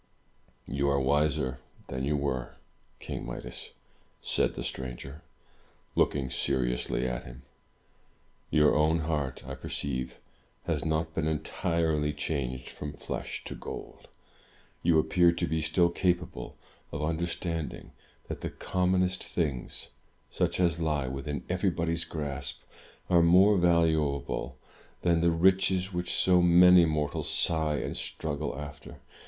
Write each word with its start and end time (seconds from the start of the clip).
''"You 0.65 0.89
are 0.89 0.99
wiser 0.99 1.59
than 1.89 2.05
you 2.05 2.17
were. 2.17 2.55
King 2.97 3.23
Midas!" 3.23 3.73
said 4.19 4.55
the 4.55 4.63
stranger, 4.63 5.21
looking 5.93 6.31
seriously 6.31 7.07
at 7.07 7.23
him. 7.25 7.43
"Your 8.49 8.75
own 8.75 9.01
heart, 9.01 9.43
I 9.45 9.53
per 9.53 9.69
ceive, 9.69 10.17
has 10.63 10.83
not 10.83 11.13
been 11.13 11.27
entirely 11.27 12.13
changed 12.13 12.69
from 12.69 12.93
flesh 12.97 13.43
to 13.43 13.53
gold. 13.53 14.07
You 14.81 14.97
appear 14.97 15.31
to 15.33 15.45
be 15.45 15.61
still 15.61 15.91
capable 15.91 16.57
of 16.91 17.03
understanding 17.03 17.91
that 18.27 18.41
the 18.41 18.49
common 18.49 19.03
est 19.03 19.23
things, 19.23 19.89
such 20.31 20.59
as 20.59 20.79
lie 20.79 21.05
within 21.07 21.43
everybody's 21.47 22.05
grasp, 22.05 22.59
are 23.07 23.21
more 23.21 23.55
valu 23.55 23.91
able 24.19 24.57
than 25.03 25.21
the 25.21 25.29
riches 25.29 25.93
which 25.93 26.11
so 26.15 26.41
many 26.41 26.85
mortals 26.85 27.29
sigh 27.29 27.75
and 27.75 27.95
struggle 27.95 28.57
after. 28.57 28.99